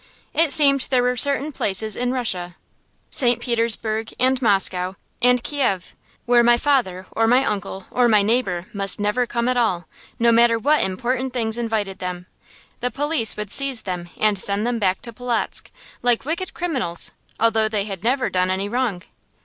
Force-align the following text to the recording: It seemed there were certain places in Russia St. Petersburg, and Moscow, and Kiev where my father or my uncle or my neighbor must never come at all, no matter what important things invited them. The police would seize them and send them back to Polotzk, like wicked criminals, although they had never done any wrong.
It 0.33 0.51
seemed 0.51 0.87
there 0.89 1.03
were 1.03 1.15
certain 1.15 1.51
places 1.51 1.95
in 1.95 2.11
Russia 2.11 2.55
St. 3.11 3.39
Petersburg, 3.39 4.11
and 4.19 4.41
Moscow, 4.41 4.95
and 5.21 5.43
Kiev 5.43 5.93
where 6.25 6.41
my 6.41 6.57
father 6.57 7.05
or 7.11 7.27
my 7.27 7.45
uncle 7.45 7.85
or 7.91 8.07
my 8.07 8.23
neighbor 8.23 8.65
must 8.73 8.99
never 8.99 9.27
come 9.27 9.47
at 9.47 9.57
all, 9.57 9.87
no 10.17 10.31
matter 10.31 10.57
what 10.57 10.81
important 10.81 11.33
things 11.33 11.55
invited 11.55 11.99
them. 11.99 12.25
The 12.79 12.89
police 12.89 13.37
would 13.37 13.51
seize 13.51 13.83
them 13.83 14.09
and 14.17 14.39
send 14.39 14.65
them 14.65 14.79
back 14.79 15.03
to 15.03 15.13
Polotzk, 15.13 15.69
like 16.01 16.25
wicked 16.25 16.55
criminals, 16.55 17.11
although 17.39 17.69
they 17.69 17.83
had 17.83 18.03
never 18.03 18.27
done 18.27 18.49
any 18.49 18.67
wrong. 18.67 19.03